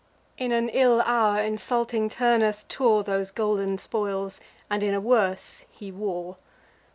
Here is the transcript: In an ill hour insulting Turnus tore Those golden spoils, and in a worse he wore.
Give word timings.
In 0.35 0.51
an 0.51 0.69
ill 0.69 0.99
hour 1.01 1.39
insulting 1.43 2.09
Turnus 2.09 2.65
tore 2.67 3.03
Those 3.03 3.29
golden 3.29 3.77
spoils, 3.77 4.41
and 4.67 4.81
in 4.81 4.95
a 4.95 4.99
worse 4.99 5.65
he 5.69 5.91
wore. 5.91 6.37